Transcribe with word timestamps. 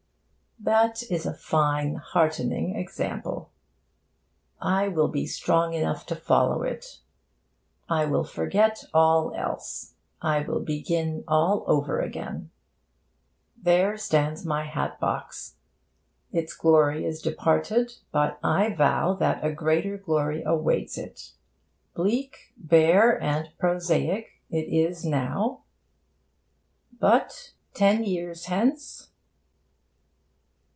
That 0.63 1.01
is 1.09 1.25
a 1.25 1.33
fine, 1.33 1.95
heartening 1.95 2.75
example! 2.75 3.49
I 4.61 4.89
will 4.89 5.07
be 5.07 5.25
strong 5.25 5.73
enough 5.73 6.05
to 6.05 6.15
follow 6.15 6.61
it. 6.61 6.99
I 7.89 8.05
will 8.05 8.23
forget 8.23 8.83
all 8.93 9.33
else. 9.33 9.95
I 10.21 10.41
will 10.43 10.59
begin 10.59 11.23
all 11.27 11.63
over 11.65 11.99
again. 11.99 12.51
There 13.57 13.97
stands 13.97 14.45
my 14.45 14.65
hat 14.65 14.99
box! 14.99 15.55
Its 16.31 16.55
glory 16.55 17.05
is 17.07 17.23
departed, 17.23 17.93
but 18.11 18.37
I 18.43 18.71
vow 18.75 19.15
that 19.15 19.43
a 19.43 19.51
greater 19.51 19.97
glory 19.97 20.43
awaits 20.43 20.95
it. 20.95 21.31
Bleak, 21.95 22.53
bare 22.55 23.19
and 23.19 23.49
prosaic 23.57 24.27
it 24.51 24.71
is 24.71 25.03
now, 25.03 25.63
but 26.99 27.53
ten 27.73 28.03
years 28.03 28.45
hence! 28.45 29.07